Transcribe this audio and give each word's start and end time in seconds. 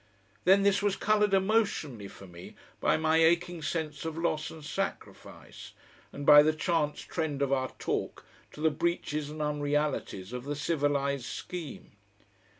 Then 0.45 0.63
this 0.63 0.81
was 0.81 0.95
coloured 0.95 1.31
emotionally 1.31 2.07
for 2.07 2.25
me 2.25 2.55
by 2.79 2.97
my 2.97 3.17
aching 3.17 3.61
sense 3.61 4.03
of 4.03 4.17
loss 4.17 4.49
and 4.49 4.65
sacrifice, 4.65 5.73
and 6.11 6.25
by 6.25 6.41
the 6.41 6.53
chance 6.53 7.01
trend 7.01 7.43
of 7.43 7.53
our 7.53 7.69
talk 7.77 8.25
to 8.53 8.61
the 8.61 8.71
breaches 8.71 9.29
and 9.29 9.43
unrealities 9.43 10.33
of 10.33 10.45
the 10.45 10.55
civilised 10.55 11.25
scheme. 11.25 11.97